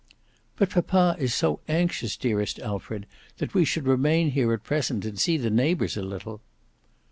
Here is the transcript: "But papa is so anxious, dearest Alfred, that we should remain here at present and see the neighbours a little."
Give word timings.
"But 0.55 0.71
papa 0.71 1.15
is 1.19 1.31
so 1.31 1.59
anxious, 1.67 2.17
dearest 2.17 2.57
Alfred, 2.57 3.05
that 3.37 3.53
we 3.53 3.63
should 3.63 3.85
remain 3.85 4.31
here 4.31 4.51
at 4.51 4.63
present 4.63 5.05
and 5.05 5.19
see 5.19 5.37
the 5.37 5.51
neighbours 5.51 5.95
a 5.95 6.01
little." 6.01 6.41